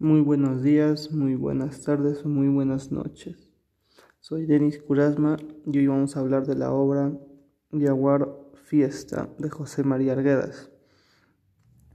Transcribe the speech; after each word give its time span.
Muy 0.00 0.20
buenos 0.20 0.62
días, 0.62 1.10
muy 1.10 1.34
buenas 1.34 1.82
tardes 1.82 2.24
o 2.24 2.28
muy 2.28 2.46
buenas 2.46 2.92
noches. 2.92 3.50
Soy 4.20 4.46
Denis 4.46 4.80
Curasma 4.80 5.38
y 5.66 5.76
hoy 5.76 5.88
vamos 5.88 6.16
a 6.16 6.20
hablar 6.20 6.46
de 6.46 6.54
la 6.54 6.70
obra 6.72 7.18
Yaguar 7.72 8.32
Fiesta 8.62 9.28
de 9.38 9.50
José 9.50 9.82
María 9.82 10.12
Arguedas. 10.12 10.70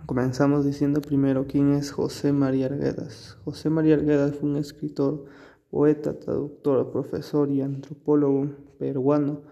Comenzamos 0.05 0.65
diciendo 0.65 0.99
primero 0.99 1.47
quién 1.47 1.71
es 1.71 1.93
José 1.93 2.33
María 2.33 2.65
Arguedas. 2.65 3.37
José 3.45 3.69
María 3.69 3.95
Arguedas 3.95 4.35
fue 4.35 4.49
un 4.49 4.57
escritor, 4.57 5.23
poeta, 5.69 6.19
traductor, 6.19 6.91
profesor 6.91 7.49
y 7.51 7.61
antropólogo 7.61 8.49
peruano. 8.79 9.43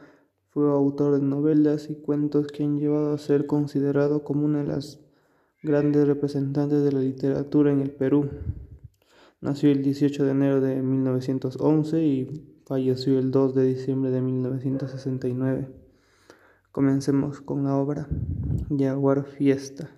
Fue 0.50 0.70
autor 0.70 1.22
de 1.22 1.26
novelas 1.26 1.90
y 1.90 1.96
cuentos 1.96 2.48
que 2.48 2.66
han 2.66 2.80
llevado 2.80 3.14
a 3.14 3.18
ser 3.18 3.48
considerado 3.48 4.26
como 4.26 4.44
una 4.44 4.58
de 4.58 4.68
las 4.68 5.00
grandes 5.64 6.08
representantes 6.08 6.84
de 6.84 6.92
la 6.92 7.00
literatura 7.00 7.72
en 7.72 7.82
el 7.82 7.92
Perú. 7.92 8.30
Nació 9.42 9.72
el 9.72 9.84
18 9.84 10.26
de 10.26 10.32
enero 10.32 10.62
de 10.62 10.82
1911 10.82 12.04
y 12.04 12.62
falleció 12.66 13.20
el 13.20 13.32
2 13.32 13.54
de 13.56 13.66
diciembre 13.66 14.12
de 14.12 14.22
1969. 14.22 15.68
Comencemos 16.72 17.42
con 17.42 17.64
la 17.64 17.76
obra 17.76 18.08
Yaguar 18.70 19.26
Fiesta, 19.26 19.92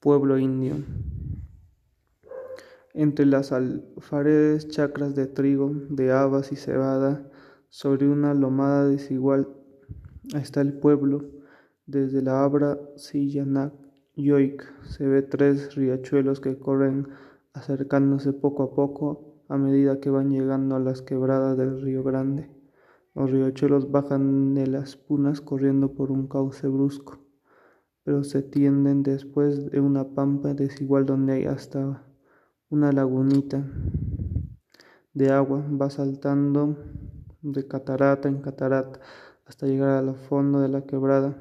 Pueblo 0.00 0.38
Indio. 0.38 0.76
Entre 2.94 3.26
las 3.26 3.52
alfaredes 3.52 4.68
chacras 4.68 5.14
de 5.14 5.26
trigo, 5.26 5.72
de 5.88 6.10
habas 6.10 6.52
y 6.52 6.56
cebada, 6.56 7.30
sobre 7.68 8.08
una 8.08 8.34
lomada 8.34 8.86
desigual, 8.86 9.48
está 10.34 10.60
el 10.60 10.74
pueblo 10.74 11.41
desde 11.86 12.22
la 12.22 12.44
Abra 12.44 12.78
Sillanac 12.96 13.72
Yoik 14.14 14.62
se 14.84 15.06
ve 15.06 15.22
tres 15.22 15.74
riachuelos 15.74 16.40
que 16.40 16.58
corren 16.58 17.08
acercándose 17.54 18.32
poco 18.32 18.62
a 18.62 18.74
poco 18.74 19.44
a 19.48 19.56
medida 19.56 20.00
que 20.00 20.10
van 20.10 20.30
llegando 20.30 20.76
a 20.76 20.80
las 20.80 21.02
quebradas 21.02 21.56
del 21.56 21.80
río 21.80 22.02
Grande. 22.02 22.50
Los 23.14 23.30
riachuelos 23.30 23.90
bajan 23.90 24.54
de 24.54 24.66
las 24.66 24.96
punas 24.96 25.40
corriendo 25.40 25.92
por 25.92 26.10
un 26.10 26.28
cauce 26.28 26.68
brusco, 26.68 27.18
pero 28.04 28.24
se 28.24 28.42
tienden 28.42 29.02
después 29.02 29.70
de 29.70 29.80
una 29.80 30.14
pampa 30.14 30.54
desigual 30.54 31.04
donde 31.04 31.34
hay 31.34 31.44
hasta 31.44 32.06
una 32.70 32.92
lagunita 32.92 33.66
de 35.12 35.30
agua, 35.30 35.62
va 35.70 35.90
saltando 35.90 36.76
de 37.42 37.66
catarata 37.66 38.28
en 38.28 38.40
catarata 38.40 39.00
hasta 39.52 39.66
llegar 39.66 39.90
al 39.90 40.14
fondo 40.14 40.60
de 40.60 40.68
la 40.70 40.86
quebrada. 40.86 41.36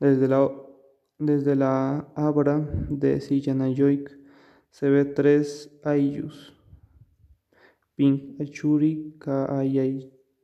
Desde 0.00 0.26
la, 0.26 0.50
desde 1.20 1.54
la 1.54 2.08
abra 2.16 2.58
de 2.90 3.20
Sillanayoik 3.20 4.10
se 4.70 4.90
ve 4.90 5.04
tres 5.04 5.70
ayllus. 5.84 6.52
Pink 7.94 8.40
Achuri 8.40 9.14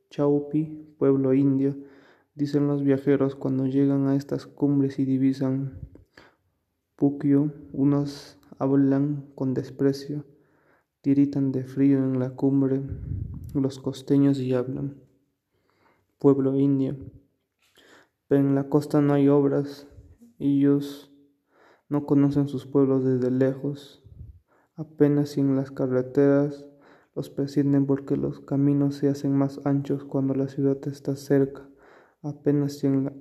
Chaupi, 0.09 0.95
pueblo 0.97 1.33
indio, 1.33 1.75
dicen 2.33 2.65
los 2.65 2.81
viajeros 2.81 3.35
cuando 3.35 3.67
llegan 3.67 4.07
a 4.07 4.15
estas 4.15 4.47
cumbres 4.47 4.99
y 4.99 5.03
divisan 5.03 5.81
Puquio, 6.95 7.51
unos 7.73 8.37
hablan 8.57 9.25
con 9.35 9.53
desprecio, 9.53 10.23
tiritan 11.01 11.51
de 11.51 11.65
frío 11.65 11.97
en 11.97 12.19
la 12.19 12.29
cumbre, 12.29 12.81
los 13.53 13.79
costeños 13.79 14.39
y 14.39 14.53
hablan 14.53 15.02
pueblo 16.23 16.55
indio. 16.55 16.95
Pero 18.29 18.39
en 18.39 18.55
la 18.55 18.69
costa 18.69 19.01
no 19.01 19.13
hay 19.13 19.27
obras, 19.27 19.89
ellos 20.39 21.13
no 21.89 22.05
conocen 22.05 22.47
sus 22.47 22.65
pueblos 22.65 23.03
desde 23.03 23.29
lejos, 23.29 24.01
apenas 24.77 25.31
si 25.31 25.41
en 25.41 25.57
las 25.57 25.69
carreteras 25.71 26.65
los 27.13 27.29
prescinden 27.29 27.85
porque 27.85 28.15
los 28.15 28.39
caminos 28.39 28.95
se 28.95 29.09
hacen 29.09 29.35
más 29.35 29.59
anchos 29.65 30.05
cuando 30.05 30.33
la 30.33 30.47
ciudad 30.47 30.77
está 30.87 31.17
cerca, 31.17 31.69
apenas 32.21 32.77
si 32.77 32.87
la, 32.87 33.11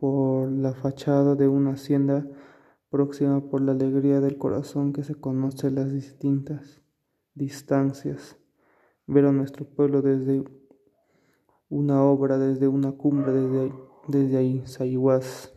por 0.00 0.50
la 0.50 0.74
fachada 0.74 1.36
de 1.36 1.46
una 1.46 1.74
hacienda 1.74 2.26
próxima 2.90 3.40
por 3.40 3.60
la 3.60 3.70
alegría 3.70 4.20
del 4.20 4.36
corazón 4.36 4.92
que 4.92 5.04
se 5.04 5.14
conoce 5.14 5.70
las 5.70 5.92
distintas 5.92 6.82
distancias. 7.34 8.36
Ver 9.06 9.26
a 9.26 9.32
nuestro 9.32 9.64
pueblo 9.64 10.02
desde 10.02 10.42
una 11.72 12.04
obra 12.04 12.36
desde 12.36 12.68
una 12.68 12.92
cumbre 12.92 13.32
desde, 13.32 13.72
desde 14.06 14.36
ahí, 14.36 14.62
saiguas 14.66 15.54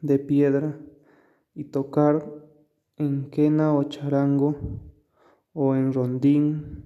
de 0.00 0.18
piedra 0.18 0.80
y 1.54 1.62
tocar 1.62 2.28
en 2.96 3.30
quena 3.30 3.72
o 3.72 3.84
charango 3.84 4.56
o 5.52 5.76
en 5.76 5.92
rondín 5.92 6.84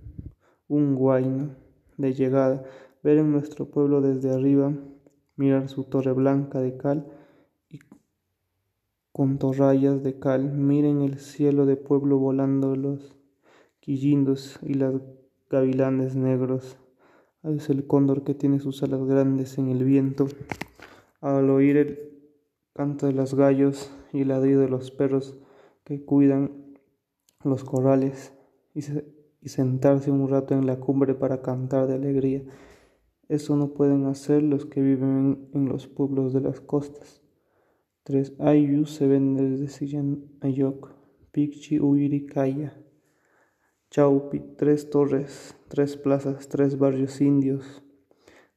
un 0.69 0.97
guayno 0.97 1.56
de 1.97 2.12
llegada, 2.12 2.62
ver 3.02 3.16
en 3.16 3.32
nuestro 3.32 3.70
pueblo 3.70 4.02
desde 4.02 4.30
arriba, 4.30 4.70
mirar 5.36 5.70
su 5.70 5.84
torre 5.84 6.12
blanca 6.12 6.60
de 6.60 6.76
cal 6.76 7.06
y 7.70 7.78
con 9.12 9.38
torrayas 9.38 10.03
de 10.03 10.18
cal, 10.18 10.53
miren 10.53 11.00
el 11.00 11.20
cielo 11.20 11.64
de 11.64 11.76
pueblo 11.76 12.18
volando 12.18 12.76
los 12.76 13.16
quillindos 13.80 14.58
y 14.62 14.74
las 14.74 14.92
gavilanes 15.48 16.16
negros 16.16 16.76
es 17.55 17.71
el 17.71 17.87
cóndor 17.87 18.25
que 18.25 18.34
tiene 18.34 18.59
sus 18.59 18.83
alas 18.83 19.05
grandes 19.05 19.59
en 19.59 19.69
el 19.69 19.84
viento. 19.84 20.27
Al 21.21 21.49
oír 21.51 21.77
el 21.77 21.99
canto 22.73 23.07
de 23.07 23.12
los 23.12 23.34
gallos 23.34 23.91
y 24.12 24.23
el 24.23 24.29
ladrido 24.29 24.61
de 24.61 24.69
los 24.69 24.91
perros 24.91 25.39
que 25.84 26.05
cuidan 26.05 26.77
los 27.45 27.65
corrales 27.65 28.33
y, 28.75 28.83
sentarse 29.49 30.11
un 30.11 30.29
rato 30.29 30.55
en 30.55 30.67
la 30.67 30.81
cumbre 30.81 31.15
para 31.15 31.41
cantar 31.41 31.87
de 31.87 31.95
alegría. 31.95 32.43
Eso 33.29 33.57
no 33.57 33.75
pueden 33.75 34.07
hacer 34.07 34.43
los 34.43 34.67
que 34.67 34.83
viven 34.83 35.49
en, 35.53 35.69
los 35.69 35.87
pueblos 35.87 36.33
de 36.33 36.41
las 36.41 36.61
costas. 36.61 37.23
Tres 38.03 38.34
ayus 38.41 38.93
se 38.93 39.07
ven 39.07 39.37
desde 39.37 39.69
Sillan 39.69 40.25
Ayok, 40.41 40.91
Picchi 41.31 41.78
Uiricaya. 41.78 42.77
Chaupi, 43.97 44.41
tres 44.59 44.91
torres, 44.91 45.57
tres 45.69 45.97
plazas, 45.97 46.51
tres 46.51 46.77
barrios 46.77 47.23
indios. 47.23 47.83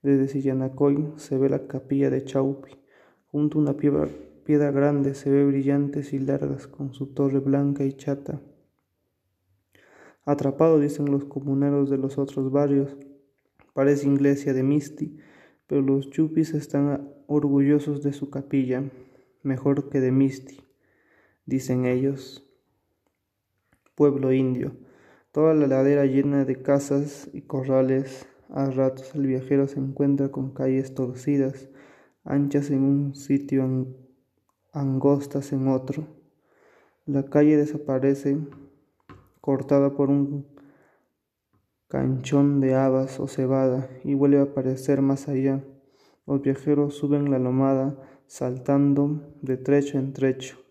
Desde 0.01 0.27
Sillanacoy 0.27 1.13
se 1.15 1.37
ve 1.37 1.47
la 1.47 1.65
capilla 1.65 2.09
de 2.09 2.25
Chaupi. 2.25 2.77
Junto 3.31 3.57
a 3.57 3.61
una 3.61 3.77
piedra, 3.77 4.71
grande 4.71 5.15
se 5.15 5.31
ve 5.31 5.45
brillantes 5.45 6.11
y 6.11 6.19
largas 6.19 6.67
con 6.67 6.93
su 6.93 7.13
torre 7.13 7.39
blanca 7.39 7.85
y 7.85 7.93
chata. 7.93 8.41
Atrapado, 10.25 10.77
dicen 10.77 11.09
los 11.09 11.23
comuneros 11.23 11.89
de 11.89 11.97
los 11.99 12.17
otros 12.17 12.51
barrios. 12.51 12.97
Parece 13.73 14.09
iglesia 14.09 14.53
de 14.53 14.63
Misti, 14.63 15.19
pero 15.67 15.81
los 15.81 16.09
chupis 16.09 16.53
están 16.53 17.13
orgullosos 17.27 18.03
de 18.03 18.11
su 18.11 18.29
capilla, 18.29 18.83
mejor 19.43 19.89
que 19.89 20.01
de 20.01 20.11
Misti, 20.11 20.59
dicen 21.45 21.85
ellos. 21.85 22.45
Pueblo 23.95 24.33
indio. 24.33 24.88
Toda 25.31 25.53
la 25.53 25.67
ladera 25.67 26.05
llena 26.05 26.43
de 26.43 26.59
casas 26.59 27.29
y 27.33 27.41
corrales. 27.41 28.27
A 28.49 28.71
ratos 28.71 29.13
el 29.13 29.27
viajero 29.27 29.67
se 29.67 29.79
encuentra 29.79 30.29
con 30.29 30.55
calles 30.55 30.95
torcidas, 30.95 31.69
anchas 32.23 32.71
en 32.71 32.81
un 32.81 33.13
sitio, 33.13 33.85
angostas 34.73 35.53
en 35.53 35.67
otro. 35.67 36.07
La 37.05 37.25
calle 37.25 37.57
desaparece, 37.57 38.39
cortada 39.39 39.95
por 39.95 40.09
un 40.09 40.47
canchón 41.87 42.59
de 42.59 42.73
habas 42.73 43.19
o 43.19 43.27
cebada, 43.27 43.87
y 44.03 44.15
vuelve 44.15 44.39
a 44.39 44.43
aparecer 44.43 45.03
más 45.03 45.27
allá. 45.27 45.63
Los 46.25 46.41
viajeros 46.41 46.95
suben 46.95 47.29
la 47.29 47.37
lomada, 47.37 47.95
saltando 48.25 49.35
de 49.43 49.57
trecho 49.57 49.99
en 49.99 50.11
trecho 50.13 50.68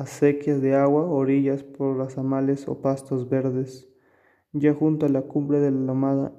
acequias 0.00 0.62
de 0.62 0.74
agua, 0.74 1.04
orillas 1.04 1.62
por 1.62 1.96
las 1.96 2.16
amales 2.16 2.66
o 2.68 2.80
pastos 2.80 3.28
verdes. 3.28 3.88
Ya 4.52 4.74
junto 4.74 5.06
a 5.06 5.08
la 5.10 5.22
cumbre 5.22 5.60
de 5.60 5.70
la 5.70 5.78
lomada 5.78 6.32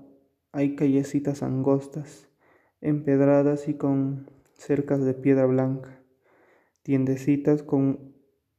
hay 0.51 0.75
callecitas 0.75 1.43
angostas, 1.43 2.27
empedradas 2.81 3.67
y 3.67 3.75
con 3.75 4.29
cercas 4.53 5.05
de 5.05 5.13
piedra 5.13 5.45
blanca, 5.45 6.03
tiendecitas 6.81 7.63
con 7.63 8.13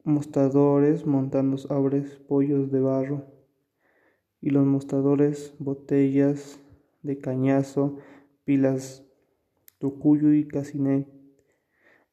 mostradores 0.04 1.04
montando 1.04 1.58
abres 1.68 2.16
pollos 2.16 2.70
de 2.70 2.80
barro, 2.80 3.26
y 4.40 4.50
los 4.50 4.64
mostradores 4.64 5.54
botellas 5.58 6.58
de 7.02 7.18
cañazo, 7.18 7.98
pilas 8.44 9.04
tucuyo 9.78 10.32
y 10.32 10.46
casinet 10.46 11.11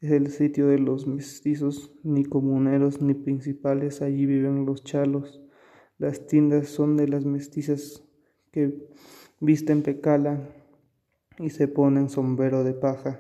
es 0.01 0.11
el 0.11 0.27
sitio 0.31 0.67
de 0.67 0.79
los 0.79 1.07
mestizos, 1.07 1.91
ni 2.03 2.23
comuneros 2.23 3.01
ni 3.01 3.13
principales, 3.13 4.01
allí 4.01 4.25
viven 4.25 4.65
los 4.65 4.83
chalos. 4.83 5.41
Las 5.97 6.27
tiendas 6.27 6.69
son 6.69 6.95
de 6.95 7.07
las 7.07 7.25
mestizas 7.25 8.03
que 8.51 8.87
visten 9.39 9.83
pecala 9.83 10.41
y 11.37 11.49
se 11.49 11.67
ponen 11.67 12.09
sombrero 12.09 12.63
de 12.63 12.73
paja. 12.73 13.19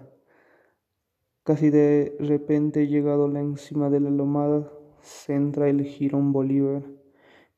Casi 1.43 1.69
de 1.69 2.15
repente, 2.19 2.87
llegado 2.87 3.27
la 3.27 3.41
encima 3.41 3.89
de 3.89 3.99
la 3.99 4.09
lomada, 4.09 4.71
centra 5.01 5.69
el 5.69 5.83
Girón 5.83 6.31
Bolívar, 6.31 6.83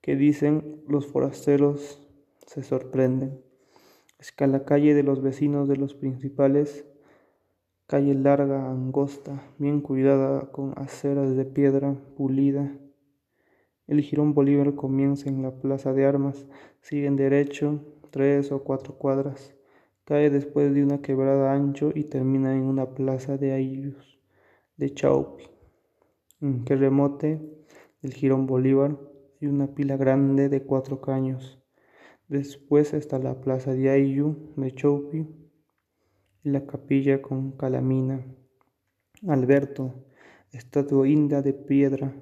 que 0.02 0.16
dicen 0.16 0.82
los 0.88 1.08
forasteros 1.08 2.08
se 2.48 2.64
sorprenden. 2.64 3.42
Es 4.20 4.32
que 4.32 4.48
la 4.48 4.66
calle 4.66 4.94
de 4.94 5.04
los 5.04 5.22
vecinos 5.22 5.68
de 5.68 5.78
los 5.78 5.94
principales, 5.94 6.86
calle 7.92 8.14
larga, 8.14 8.72
angosta, 8.72 9.44
bien 9.58 9.82
cuidada, 9.82 10.50
con 10.54 10.72
aceras 10.78 11.36
de 11.36 11.44
piedra 11.44 11.94
pulida. 12.16 12.72
El 13.86 14.00
Girón 14.00 14.34
Bolívar 14.34 14.76
comienza 14.76 15.28
en 15.28 15.42
la 15.42 15.52
plaza 15.52 15.92
de 15.92 16.06
armas, 16.06 16.48
sigue 16.80 17.08
en 17.08 17.18
derecho 17.18 17.84
tres 18.10 18.54
o 18.54 18.64
cuatro 18.64 18.94
cuadras, 18.98 19.54
cae 20.06 20.30
después 20.30 20.74
de 20.74 20.86
una 20.86 21.02
quebrada 21.02 21.52
ancho 21.52 21.92
y 21.94 22.06
termina 22.06 22.56
en 22.56 22.62
una 22.62 22.96
plaza 22.96 23.38
de 23.38 23.52
ayllus 23.52 24.22
de 24.78 24.94
Chaupi, 24.94 25.44
en 26.40 26.64
que 26.64 26.78
remote 26.78 27.42
el 28.04 28.14
Girón 28.14 28.48
Bolívar 28.48 28.98
y 29.42 29.48
una 29.48 29.68
pila 29.68 29.98
grande 29.98 30.48
de 30.48 30.64
cuatro 30.64 31.02
caños. 31.02 31.60
Después 32.30 32.94
está 32.94 33.20
la 33.20 33.42
plaza 33.42 33.74
de 33.74 33.90
Ayllu 33.90 34.54
de 34.56 34.74
Chaupi 34.74 35.41
y 36.44 36.50
la 36.50 36.66
capilla 36.66 37.22
con 37.22 37.52
calamina. 37.52 38.26
Alberto, 39.28 39.94
estatua 40.52 41.08
inda 41.08 41.42
de 41.42 41.54
piedra, 41.54 42.14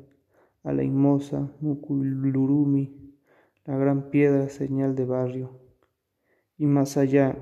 a 0.63 0.73
la 0.73 0.83
Imosa, 0.83 1.51
Muculurumi, 1.61 3.15
la 3.65 3.77
gran 3.77 4.09
piedra 4.09 4.49
señal 4.49 4.95
de 4.95 5.05
barrio. 5.05 5.59
Y 6.57 6.65
más 6.65 6.97
allá 6.97 7.37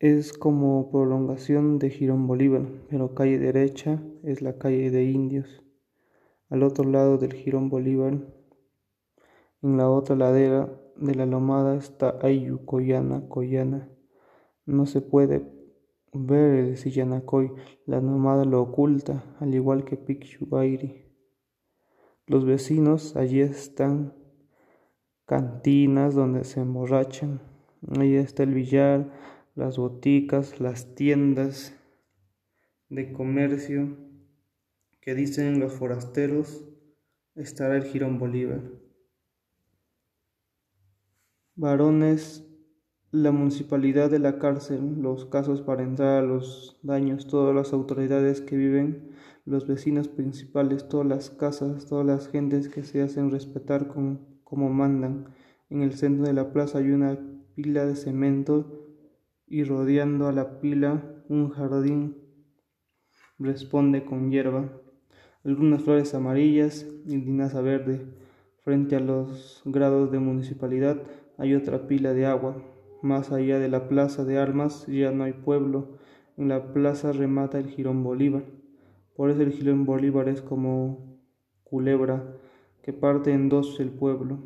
es 0.00 0.32
como 0.32 0.90
prolongación 0.90 1.78
de 1.78 1.90
Girón 1.90 2.26
Bolívar, 2.26 2.66
pero 2.90 3.14
calle 3.14 3.38
derecha 3.38 4.02
es 4.22 4.42
la 4.42 4.58
calle 4.58 4.90
de 4.90 5.04
Indios. 5.04 5.62
Al 6.50 6.62
otro 6.62 6.84
lado 6.84 7.16
del 7.16 7.32
Girón 7.32 7.70
Bolívar 7.70 8.18
en 9.62 9.78
la 9.78 9.88
otra 9.88 10.14
ladera 10.14 10.68
de 10.96 11.14
la 11.14 11.24
lomada 11.24 11.76
está 11.76 12.18
Ayu, 12.20 12.66
Coyana, 12.66 13.26
Coyana. 13.28 13.88
No 14.66 14.86
se 14.86 15.00
puede 15.00 15.46
ver 16.12 16.54
el 16.54 16.76
Sillanacoy, 16.76 17.52
la 17.86 18.00
lomada 18.00 18.44
lo 18.44 18.62
oculta, 18.62 19.36
al 19.40 19.54
igual 19.54 19.84
que 19.84 19.96
Picchubairi. 19.96 21.04
Los 22.26 22.44
vecinos 22.44 23.16
allí 23.16 23.40
están 23.40 24.14
cantinas 25.26 26.14
donde 26.14 26.44
se 26.44 26.60
emborrachan. 26.60 27.40
Allí 27.98 28.16
está 28.16 28.44
el 28.44 28.54
billar, 28.54 29.12
las 29.54 29.76
boticas, 29.76 30.60
las 30.60 30.94
tiendas 30.94 31.74
de 32.88 33.12
comercio 33.12 33.96
que 35.00 35.14
dicen 35.14 35.60
los 35.60 35.72
forasteros 35.74 36.64
estará 37.34 37.76
el 37.76 37.84
Girón 37.84 38.18
Bolívar 38.18 38.62
varones, 41.56 42.44
la 43.14 43.30
municipalidad 43.30 44.10
de 44.10 44.18
la 44.18 44.40
cárcel, 44.40 45.00
los 45.00 45.24
casos 45.26 45.62
para 45.62 45.84
entrar 45.84 46.18
a 46.18 46.26
los 46.26 46.80
daños, 46.82 47.28
todas 47.28 47.54
las 47.54 47.72
autoridades 47.72 48.40
que 48.40 48.56
viven, 48.56 49.12
los 49.44 49.68
vecinos 49.68 50.08
principales, 50.08 50.88
todas 50.88 51.06
las 51.06 51.30
casas, 51.30 51.86
todas 51.86 52.04
las 52.04 52.26
gentes 52.28 52.68
que 52.68 52.82
se 52.82 53.02
hacen 53.02 53.30
respetar 53.30 53.86
como, 53.86 54.68
mandan. 54.68 55.26
En 55.70 55.82
el 55.82 55.92
centro 55.92 56.26
de 56.26 56.32
la 56.32 56.52
plaza 56.52 56.78
hay 56.78 56.90
una 56.90 57.16
pila 57.54 57.86
de 57.86 57.94
cemento 57.94 58.84
y 59.46 59.62
rodeando 59.62 60.26
a 60.26 60.32
la 60.32 60.58
pila 60.58 61.22
un 61.28 61.50
jardín 61.50 62.16
responde 63.38 64.04
con 64.04 64.32
hierba, 64.32 64.72
algunas 65.44 65.82
flores 65.82 66.14
amarillas 66.16 66.84
y 67.06 67.16
linaza 67.18 67.60
verde. 67.60 68.08
Frente 68.64 68.96
a 68.96 69.00
los 69.00 69.62
grados 69.64 70.10
de 70.10 70.18
municipalidad 70.18 71.00
hay 71.38 71.54
otra 71.54 71.86
pila 71.86 72.12
de 72.12 72.26
agua. 72.26 72.73
Más 73.04 73.32
allá 73.32 73.58
de 73.58 73.68
la 73.68 73.86
plaza 73.86 74.24
de 74.24 74.38
armas 74.38 74.86
ya 74.86 75.10
no 75.10 75.24
hay 75.24 75.34
pueblo. 75.34 75.98
En 76.38 76.48
la 76.48 76.72
plaza 76.72 77.12
remata 77.12 77.58
el 77.58 77.66
Girón 77.66 78.02
Bolívar. 78.02 78.44
Por 79.14 79.28
eso 79.28 79.42
el 79.42 79.52
Girón 79.52 79.84
Bolívar 79.84 80.30
es 80.30 80.40
como 80.40 81.20
culebra 81.64 82.34
que 82.82 82.94
parte 82.94 83.34
en 83.34 83.50
dos 83.50 83.78
el 83.78 83.90
pueblo. 83.90 84.38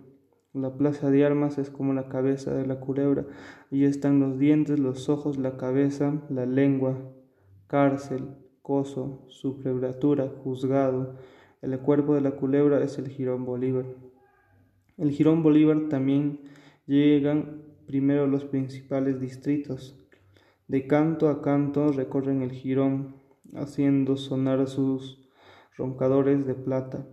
La 0.53 0.77
plaza 0.77 1.09
de 1.09 1.25
armas 1.25 1.59
es 1.59 1.71
como 1.71 1.95
la 1.95 2.09
cabeza 2.09 2.53
de 2.53 2.67
la 2.67 2.81
culebra. 2.81 3.27
Allí 3.71 3.85
están 3.85 4.19
los 4.19 4.41
dientes, 4.41 4.81
los 4.81 5.09
ojos, 5.09 5.39
la 5.39 5.57
cabeza, 5.57 6.21
la 6.29 6.45
lengua, 6.45 6.99
cárcel, 7.69 8.25
coso, 8.61 9.25
sublebratura, 9.29 10.33
juzgado. 10.43 11.15
El 11.63 11.79
cuerpo 11.79 12.17
de 12.17 12.23
la 12.23 12.33
culebra 12.33 12.83
es 12.83 12.99
el 12.99 13.07
Girón 13.07 13.45
Bolívar. 13.45 13.85
El 14.97 15.13
Girón 15.13 15.45
Bolívar 15.45 15.83
también 15.89 16.41
Llegan 16.89 17.58
primero 17.89 18.27
los 18.27 18.45
principales 18.45 19.19
distritos. 19.19 19.97
De 20.69 20.87
canto 20.87 21.31
a 21.31 21.41
canto 21.41 21.91
recorren 21.91 22.43
el 22.43 22.53
jirón, 22.53 23.17
haciendo 23.55 24.19
sonar 24.19 24.69
sus 24.69 25.27
roncadores 25.75 26.47
de 26.47 26.55
plata, 26.55 27.09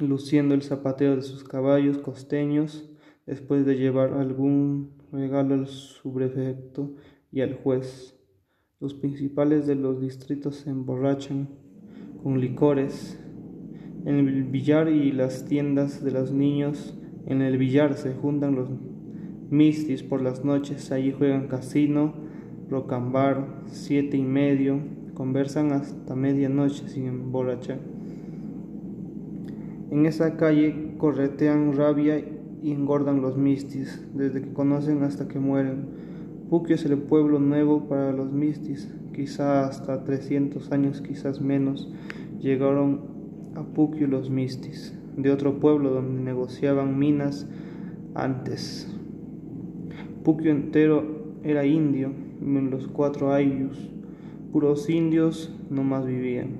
luciendo 0.00 0.54
el 0.54 0.62
zapateo 0.62 1.14
de 1.14 1.22
sus 1.22 1.44
caballos 1.44 1.98
costeños, 1.98 2.90
después 3.24 3.64
de 3.64 3.76
llevar 3.76 4.14
algún 4.14 4.94
regalo 5.12 5.54
al 5.54 5.68
subprefecto 5.68 6.96
y 7.30 7.42
al 7.42 7.54
juez. 7.54 8.18
Los 8.80 8.94
principales 8.94 9.68
de 9.68 9.76
los 9.76 10.00
distritos 10.00 10.56
se 10.56 10.70
emborrachan 10.70 11.48
con 12.24 12.40
licores. 12.40 13.16
En 14.04 14.16
el 14.16 14.42
billar 14.42 14.88
y 14.88 15.12
las 15.12 15.44
tiendas 15.44 16.02
de 16.02 16.10
los 16.10 16.32
niños 16.32 16.98
en 17.26 17.42
el 17.42 17.58
billar 17.58 17.94
se 17.94 18.14
juntan 18.14 18.56
los 18.56 18.70
mistis 19.50 20.02
por 20.02 20.22
las 20.22 20.44
noches, 20.44 20.92
allí 20.92 21.12
juegan 21.12 21.48
casino, 21.48 22.12
rocambar, 22.70 23.62
siete 23.66 24.16
y 24.16 24.22
medio, 24.22 24.80
conversan 25.14 25.72
hasta 25.72 26.14
medianoche 26.14 26.88
sin 26.88 27.06
emborrachar. 27.06 27.78
En 29.90 30.06
esa 30.06 30.36
calle 30.36 30.94
corretean 30.98 31.72
rabia 31.74 32.22
y 32.62 32.72
engordan 32.72 33.22
los 33.22 33.36
mistis, 33.36 34.04
desde 34.14 34.42
que 34.42 34.52
conocen 34.52 35.02
hasta 35.02 35.28
que 35.28 35.38
mueren. 35.38 35.86
Puquio 36.50 36.74
es 36.74 36.84
el 36.84 36.98
pueblo 36.98 37.38
nuevo 37.38 37.88
para 37.88 38.12
los 38.12 38.32
mistis, 38.32 38.92
quizá 39.14 39.66
hasta 39.66 40.04
300 40.04 40.70
años, 40.72 41.00
quizás 41.00 41.40
menos, 41.40 41.92
llegaron 42.38 43.00
a 43.54 43.62
Puquio 43.62 44.06
los 44.06 44.30
mistis 44.30 44.94
de 45.16 45.32
otro 45.32 45.58
pueblo 45.58 45.90
donde 45.90 46.22
negociaban 46.22 46.98
minas 46.98 47.46
antes. 48.14 48.97
Puquio 50.28 50.50
entero 50.50 51.04
era 51.42 51.64
indio, 51.64 52.12
los 52.42 52.86
cuatro 52.86 53.32
ayllus, 53.32 53.90
puros 54.52 54.90
indios 54.90 55.50
no 55.70 55.84
más 55.84 56.04
vivían. 56.04 56.50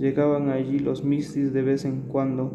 Llegaban 0.00 0.48
allí 0.48 0.80
los 0.80 1.04
mistis 1.04 1.52
de 1.52 1.62
vez 1.62 1.84
en 1.84 2.00
cuando, 2.08 2.50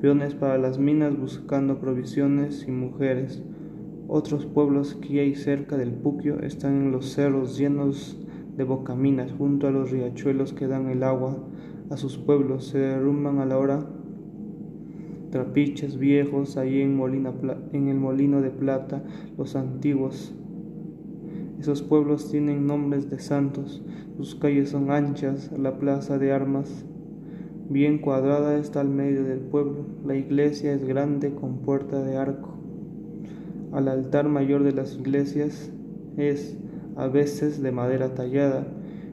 peones 0.00 0.34
para 0.34 0.56
las 0.56 0.78
minas 0.78 1.20
buscando 1.20 1.80
provisiones 1.80 2.64
y 2.66 2.70
mujeres. 2.70 3.42
Otros 4.08 4.46
pueblos 4.46 4.94
que 4.94 5.20
hay 5.20 5.34
cerca 5.34 5.76
del 5.76 5.92
Puquio 5.92 6.40
están 6.40 6.86
en 6.86 6.90
los 6.90 7.12
cerros 7.12 7.58
llenos 7.58 8.18
de 8.56 8.64
bocaminas 8.64 9.32
junto 9.36 9.66
a 9.66 9.70
los 9.70 9.90
riachuelos 9.90 10.54
que 10.54 10.66
dan 10.66 10.88
el 10.88 11.02
agua 11.02 11.36
a 11.90 11.98
sus 11.98 12.16
pueblos 12.16 12.68
se 12.68 12.78
derrumban 12.78 13.38
a 13.38 13.44
la 13.44 13.58
hora 13.58 13.86
trapiches 15.34 15.98
viejos 15.98 16.56
ahí 16.56 16.80
en, 16.80 17.00
en 17.72 17.88
el 17.88 17.98
molino 17.98 18.40
de 18.40 18.50
plata, 18.50 19.02
los 19.36 19.56
antiguos. 19.56 20.32
Esos 21.58 21.82
pueblos 21.82 22.30
tienen 22.30 22.68
nombres 22.68 23.10
de 23.10 23.18
santos, 23.18 23.82
sus 24.16 24.36
calles 24.36 24.68
son 24.68 24.92
anchas, 24.92 25.50
la 25.58 25.76
plaza 25.80 26.18
de 26.18 26.30
armas 26.30 26.84
bien 27.68 27.98
cuadrada 27.98 28.58
está 28.58 28.80
al 28.80 28.90
medio 28.90 29.24
del 29.24 29.40
pueblo, 29.40 29.86
la 30.06 30.14
iglesia 30.14 30.72
es 30.72 30.86
grande 30.86 31.34
con 31.34 31.58
puerta 31.62 32.00
de 32.00 32.16
arco. 32.16 32.54
Al 33.72 33.88
altar 33.88 34.28
mayor 34.28 34.62
de 34.62 34.70
las 34.70 34.94
iglesias 34.94 35.72
es 36.16 36.56
a 36.94 37.08
veces 37.08 37.60
de 37.60 37.72
madera 37.72 38.14
tallada 38.14 38.68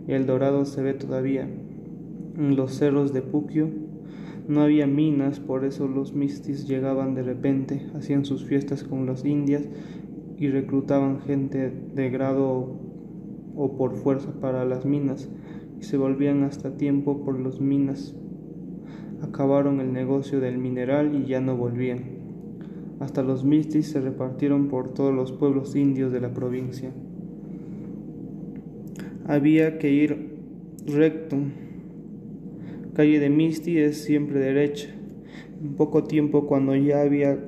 y 0.08 0.12
el 0.12 0.28
dorado 0.28 0.66
se 0.66 0.84
ve 0.84 0.94
todavía. 0.94 1.50
En 2.38 2.56
los 2.56 2.76
cerros 2.76 3.12
de 3.12 3.24
Puquio 3.24 3.70
no 4.52 4.62
había 4.62 4.86
minas, 4.86 5.40
por 5.40 5.64
eso 5.64 5.88
los 5.88 6.14
mistis 6.14 6.68
llegaban 6.68 7.16
de 7.16 7.24
repente, 7.24 7.88
hacían 7.96 8.26
sus 8.26 8.44
fiestas 8.44 8.84
con 8.84 9.06
las 9.06 9.24
indias 9.24 9.64
y 10.38 10.50
reclutaban 10.50 11.22
gente 11.22 11.72
de 11.96 12.10
grado 12.10 12.80
o 13.56 13.78
por 13.78 13.96
fuerza 13.96 14.34
para 14.42 14.66
las 14.66 14.86
minas 14.86 15.30
y 15.80 15.84
se 15.84 15.96
volvían 15.98 16.44
hasta 16.44 16.76
tiempo 16.76 17.24
por 17.24 17.40
las 17.40 17.62
minas. 17.62 18.14
Acabaron 19.22 19.80
el 19.80 19.94
negocio 19.94 20.42
del 20.42 20.58
mineral 20.58 21.16
y 21.16 21.28
ya 21.28 21.40
no 21.40 21.56
volvían. 21.56 22.02
Hasta 23.00 23.24
los 23.24 23.46
mistis 23.46 23.88
se 23.88 24.02
repartieron 24.02 24.68
por 24.68 24.94
todos 24.94 25.14
los 25.14 25.32
pueblos 25.32 25.76
indios 25.76 26.12
de 26.12 26.20
la 26.20 26.34
provincia. 26.34 26.92
Había 29.26 29.78
que 29.78 29.92
ir 29.92 30.36
recto 30.88 31.38
calle 32.94 33.20
de 33.20 33.30
Misty 33.30 33.78
es 33.78 34.04
siempre 34.04 34.40
derecha. 34.40 34.90
En 35.62 35.76
poco 35.76 36.04
tiempo, 36.04 36.48
cuando 36.48 36.76
ya 36.76 37.02
había 37.02 37.40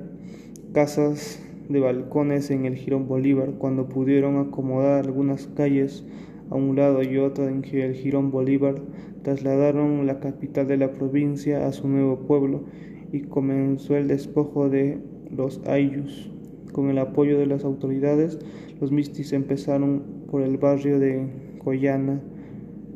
casas 0.72 1.40
de 1.68 1.80
balcones 1.80 2.50
en 2.50 2.64
el 2.64 2.76
Girón 2.76 3.08
Bolívar, 3.08 3.52
cuando 3.58 3.88
pudieron 3.88 4.38
acomodar 4.38 5.04
algunas 5.04 5.46
calles 5.48 6.04
a 6.50 6.54
un 6.54 6.76
lado 6.76 7.02
y 7.02 7.18
otro 7.18 7.48
en 7.48 7.64
el 7.64 7.94
Girón 7.94 8.30
Bolívar, 8.30 8.76
trasladaron 9.22 10.06
la 10.06 10.20
capital 10.20 10.68
de 10.68 10.76
la 10.76 10.92
provincia 10.92 11.66
a 11.66 11.72
su 11.72 11.88
nuevo 11.88 12.20
pueblo 12.20 12.64
y 13.12 13.20
comenzó 13.20 13.96
el 13.96 14.08
despojo 14.08 14.68
de 14.68 14.98
los 15.30 15.60
ayllus. 15.66 16.30
Con 16.72 16.90
el 16.90 16.98
apoyo 16.98 17.38
de 17.38 17.46
las 17.46 17.64
autoridades, 17.64 18.38
los 18.80 18.92
mistis 18.92 19.32
empezaron 19.32 20.02
por 20.30 20.42
el 20.42 20.58
barrio 20.58 20.98
de 20.98 21.28
Coyana. 21.62 22.20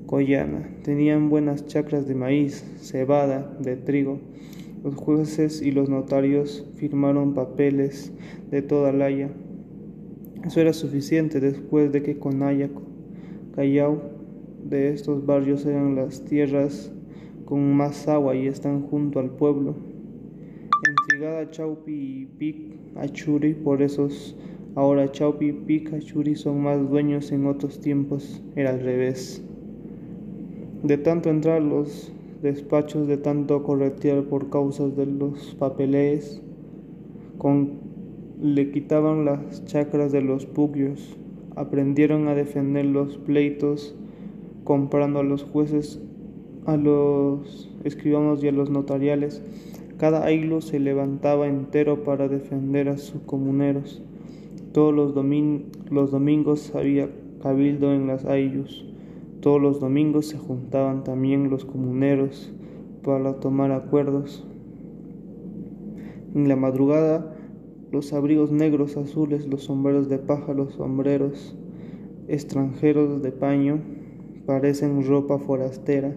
Coyana. 0.08 0.66
Tenían 0.84 1.28
buenas 1.28 1.66
chacras 1.66 2.08
de 2.08 2.14
maíz, 2.14 2.64
cebada, 2.78 3.54
de 3.60 3.76
trigo. 3.76 4.18
Los 4.82 4.94
jueces 4.94 5.60
y 5.60 5.70
los 5.70 5.90
notarios 5.90 6.66
firmaron 6.76 7.34
papeles 7.34 8.10
de 8.50 8.62
toda 8.62 8.90
Laya. 8.90 9.28
Eso 10.46 10.62
era 10.62 10.72
suficiente 10.72 11.40
después 11.40 11.92
de 11.92 12.02
que 12.02 12.18
Conaya, 12.18 12.70
Callao, 13.54 14.00
de 14.64 14.94
estos 14.94 15.26
barrios 15.26 15.66
eran 15.66 15.94
las 15.94 16.24
tierras 16.24 16.90
con 17.44 17.74
más 17.74 18.08
agua 18.08 18.34
y 18.34 18.46
están 18.46 18.84
junto 18.84 19.20
al 19.20 19.28
pueblo. 19.28 19.76
Intrigada 20.88 21.50
Chaupi 21.50 21.92
y 21.92 22.26
Pic 22.38 22.56
Achuri, 22.96 23.52
por 23.52 23.82
esos 23.82 24.34
ahora 24.74 25.12
Chaupi 25.12 25.48
y 25.48 25.52
Pic 25.52 25.92
Achuri 25.92 26.34
son 26.34 26.62
más 26.62 26.88
dueños 26.88 27.30
en 27.30 27.44
otros 27.44 27.78
tiempos, 27.78 28.42
era 28.56 28.70
al 28.70 28.80
revés. 28.80 29.44
De 30.82 30.96
tanto 30.96 31.28
entrar 31.28 31.60
los 31.60 32.12
despachos, 32.40 33.08
de 33.08 33.16
tanto 33.16 33.64
corretear 33.64 34.22
por 34.22 34.48
causas 34.48 34.96
de 34.96 35.06
los 35.06 35.56
papeles, 35.56 36.40
con, 37.36 37.80
le 38.40 38.70
quitaban 38.70 39.24
las 39.24 39.64
chacras 39.64 40.12
de 40.12 40.20
los 40.20 40.46
pugios, 40.46 41.16
aprendieron 41.56 42.28
a 42.28 42.36
defender 42.36 42.84
los 42.84 43.16
pleitos, 43.16 43.96
comprando 44.62 45.18
a 45.18 45.24
los 45.24 45.42
jueces, 45.42 46.00
a 46.64 46.76
los 46.76 47.68
escribanos 47.82 48.44
y 48.44 48.48
a 48.48 48.52
los 48.52 48.70
notariales. 48.70 49.42
Cada 49.96 50.24
ailo 50.24 50.60
se 50.60 50.78
levantaba 50.78 51.48
entero 51.48 52.04
para 52.04 52.28
defender 52.28 52.88
a 52.88 52.98
sus 52.98 53.20
comuneros. 53.22 54.00
Todos 54.72 54.94
los, 54.94 55.12
los 55.90 56.10
domingos 56.12 56.72
había 56.76 57.08
cabildo 57.42 57.92
en 57.92 58.06
las 58.06 58.24
ailos. 58.26 58.84
Todos 59.40 59.62
los 59.62 59.78
domingos 59.78 60.26
se 60.26 60.36
juntaban 60.36 61.04
también 61.04 61.48
los 61.48 61.64
comuneros 61.64 62.52
para 63.04 63.34
tomar 63.34 63.70
acuerdos. 63.70 64.44
En 66.34 66.48
la 66.48 66.56
madrugada, 66.56 67.36
los 67.92 68.12
abrigos 68.12 68.50
negros, 68.50 68.96
azules, 68.96 69.46
los 69.46 69.64
sombreros 69.64 70.08
de 70.08 70.18
paja, 70.18 70.52
los 70.54 70.74
sombreros 70.74 71.56
extranjeros 72.26 73.22
de 73.22 73.30
paño, 73.30 73.80
parecen 74.44 75.06
ropa 75.06 75.38
forastera, 75.38 76.16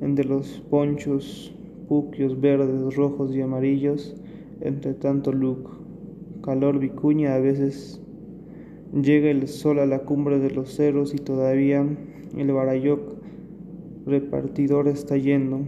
entre 0.00 0.24
los 0.24 0.62
ponchos, 0.68 1.54
puquios 1.88 2.40
verdes, 2.40 2.94
rojos 2.94 3.34
y 3.34 3.40
amarillos, 3.40 4.14
entre 4.60 4.94
tanto 4.94 5.32
look, 5.32 5.70
calor 6.42 6.78
vicuña, 6.78 7.34
a 7.34 7.38
veces 7.38 8.00
llega 8.92 9.30
el 9.30 9.48
sol 9.48 9.78
a 9.78 9.86
la 9.86 10.00
cumbre 10.00 10.38
de 10.38 10.50
los 10.50 10.74
cerros 10.74 11.14
y 11.14 11.18
todavía 11.18 11.86
el 12.36 12.52
Barayoc 12.52 13.00
repartidor 14.06 14.88
está 14.88 15.16
yendo. 15.16 15.60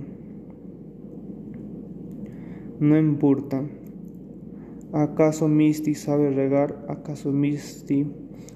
No 2.80 2.98
importa. 2.98 3.62
¿Acaso 4.92 5.48
Misty 5.48 5.94
sabe 5.94 6.30
regar? 6.30 6.86
¿Acaso 6.88 7.32
Misty 7.32 8.06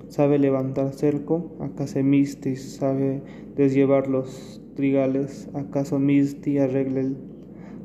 sabe 0.09 0.39
levantar 0.39 0.93
cerco? 0.93 1.57
¿Acaso 1.61 2.03
Misty 2.03 2.57
sabe 2.57 3.23
desllevar 3.57 4.09
los 4.09 4.61
trigales? 4.75 5.49
¿Acaso 5.55 5.99
Misty 5.99 6.59
arregla 6.59 7.11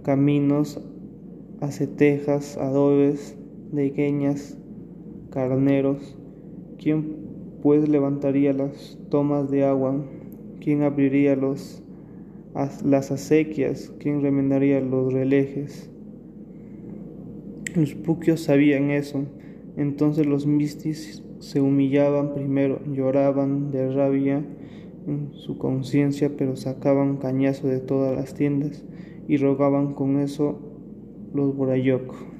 caminos, 0.03 0.81
hace 1.61 1.87
adobes, 2.57 3.37
dequeñas, 3.71 4.57
carneros? 5.31 6.17
¿Quién 6.77 7.32
pues 7.63 7.87
levantaría 7.87 8.51
las 8.51 8.99
tomas 9.09 9.49
de 9.49 9.63
agua, 9.63 9.95
quién 10.59 10.81
abriría 10.81 11.37
los, 11.37 11.81
las 12.83 13.09
acequias, 13.09 13.93
quién 13.99 14.21
remendaría 14.21 14.81
los 14.81 15.13
relejes. 15.13 15.89
Los 17.73 17.95
puquios 17.95 18.41
sabían 18.41 18.91
eso, 18.91 19.23
entonces 19.77 20.25
los 20.25 20.45
mistis 20.45 21.23
se 21.39 21.61
humillaban 21.61 22.33
primero, 22.33 22.81
lloraban 22.91 23.71
de 23.71 23.93
rabia 23.93 24.45
en 25.07 25.29
su 25.31 25.57
conciencia, 25.57 26.31
pero 26.37 26.57
sacaban 26.57 27.15
cañazo 27.15 27.69
de 27.69 27.79
todas 27.79 28.13
las 28.13 28.33
tiendas 28.33 28.83
y 29.29 29.37
rogaban 29.37 29.93
con 29.93 30.19
eso 30.19 30.59
los 31.33 31.55
borayoc. 31.55 32.32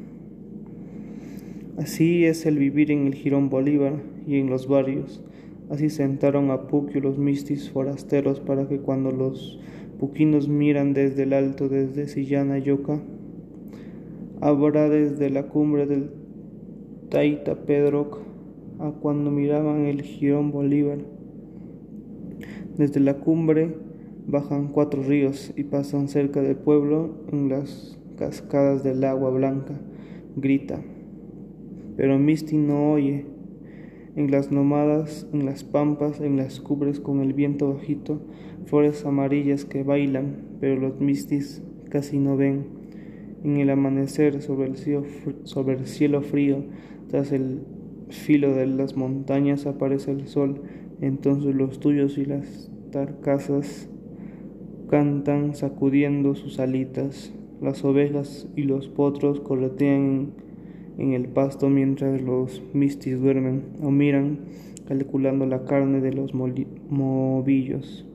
Así 1.77 2.25
es 2.25 2.46
el 2.46 2.60
vivir 2.60 2.92
en 2.92 3.08
el 3.08 3.15
Girón 3.15 3.50
Bolívar 3.50 3.94
y 4.27 4.38
en 4.38 4.48
los 4.48 4.68
barrios. 4.68 5.24
Así 5.72 5.89
sentaron 5.89 6.51
a 6.51 6.68
Puquio 6.68 7.01
los 7.01 7.18
mistis 7.18 7.72
forasteros 7.72 8.39
para 8.39 8.68
que 8.68 8.77
cuando 8.77 9.10
los 9.10 9.60
puquinos 10.00 10.48
miran 10.48 10.94
desde 10.94 11.24
el 11.24 11.34
alto, 11.34 11.70
desde 11.70 12.08
Sillana 12.08 12.60
Yoca, 12.60 13.01
habrá 14.39 14.88
desde 14.88 15.32
la 15.32 15.48
cumbre 15.48 15.88
del 15.88 16.12
Taita 17.10 17.56
Pedroc 17.65 18.20
a 18.77 18.92
cuando 18.92 19.32
miraban 19.32 19.86
el 19.86 20.03
Girón 20.03 20.51
Bolívar. 20.51 21.00
Desde 22.77 23.00
la 23.00 23.15
cumbre 23.15 23.74
bajan 24.27 24.68
cuatro 24.68 25.01
ríos 25.01 25.51
y 25.56 25.63
pasan 25.63 26.08
cerca 26.08 26.44
del 26.44 26.56
pueblo 26.56 27.15
en 27.32 27.50
las 27.50 27.98
cascadas 28.15 28.84
del 28.84 29.03
agua 29.06 29.32
blanca. 29.32 29.74
Grita. 30.36 30.80
Pero 31.96 32.18
Misti 32.20 32.58
no 32.58 32.94
oye. 32.94 33.26
En 34.16 34.30
las 34.30 34.52
nómadas, 34.52 35.28
en 35.34 35.46
las 35.46 35.64
pampas, 35.64 36.22
en 36.22 36.38
las 36.38 36.60
cubres 36.60 37.00
con 37.00 37.22
el 37.22 37.34
viento 37.34 37.74
bajito, 37.74 38.22
flores 38.66 39.06
amarillas 39.06 39.66
que 39.66 39.82
bailan, 39.82 40.38
pero 40.60 40.80
los 40.80 41.00
mistis 41.00 41.64
casi 41.90 42.20
no 42.20 42.38
ven. 42.38 42.66
En 43.44 43.58
el 43.58 43.72
amanecer 43.72 44.42
sobre 44.44 44.68
el 44.68 44.78
cielo, 44.78 45.04
sobre 45.46 45.78
el 45.78 45.88
cielo 45.88 46.22
frío, 46.22 46.64
tras 47.10 47.32
el 47.32 47.62
filo 48.10 48.54
de 48.54 48.68
las 48.68 48.96
montañas 48.96 49.66
aparece 49.66 50.12
el 50.12 50.28
sol, 50.28 50.62
entonces 51.02 51.56
los 51.56 51.80
tuyos 51.80 52.20
y 52.20 52.26
las 52.26 52.72
tarcasas 52.92 53.90
cantan 54.90 55.56
sacudiendo 55.56 56.36
sus 56.36 56.60
alitas, 56.60 57.34
las 57.62 57.84
ovejas 57.84 58.48
y 58.56 58.64
los 58.64 58.88
potros 58.88 59.40
corretean 59.40 60.34
en 60.98 61.14
el 61.14 61.28
pasto 61.28 61.70
mientras 61.70 62.22
los 62.22 62.62
mistis 62.74 63.20
duermen 63.20 63.64
o 63.82 63.92
miran 63.92 64.40
calculando 64.88 65.46
la 65.46 65.66
carne 65.66 66.02
de 66.02 66.14
los 66.14 66.34
movillos. 66.34 68.06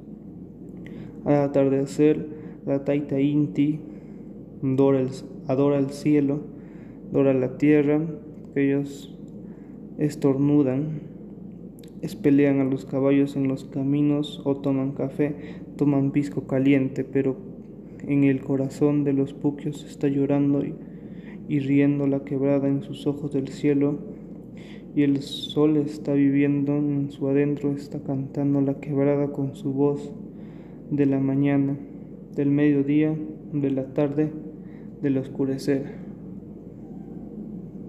Al 1.24 1.36
atardecer, 1.36 2.26
la 2.66 2.84
Taita 2.84 3.20
Inti 3.20 3.80
adora 4.62 5.78
el, 5.78 5.90
cielo, 5.90 6.40
adora 7.10 7.34
la 7.34 7.56
tierra, 7.58 8.00
ellos 8.54 9.14
estornudan, 9.98 11.00
espelean 12.02 12.60
a 12.60 12.64
los 12.64 12.84
caballos 12.84 13.36
en 13.36 13.48
los 13.48 13.64
caminos 13.64 14.40
o 14.44 14.56
toman 14.56 14.92
café, 14.92 15.34
toman 15.76 16.12
pisco 16.12 16.46
caliente, 16.46 17.04
pero 17.04 17.36
en 18.06 18.24
el 18.24 18.40
corazón 18.40 19.04
de 19.04 19.12
los 19.12 19.32
puquios 19.32 19.84
está 19.84 20.08
llorando 20.08 20.64
y 20.64 20.74
y 21.48 21.60
riendo 21.60 22.06
la 22.06 22.24
quebrada 22.24 22.68
en 22.68 22.82
sus 22.82 23.06
ojos 23.06 23.32
del 23.32 23.48
cielo, 23.48 23.98
y 24.94 25.02
el 25.02 25.22
sol 25.22 25.76
está 25.76 26.12
viviendo 26.12 26.76
en 26.76 27.10
su 27.10 27.28
adentro, 27.28 27.72
está 27.72 28.00
cantando 28.02 28.60
la 28.60 28.80
quebrada 28.80 29.28
con 29.28 29.54
su 29.54 29.72
voz 29.72 30.12
de 30.90 31.06
la 31.06 31.20
mañana, 31.20 31.76
del 32.34 32.50
mediodía, 32.50 33.16
de 33.52 33.70
la 33.70 33.92
tarde, 33.94 34.32
del 35.02 35.18
oscurecer. 35.18 36.07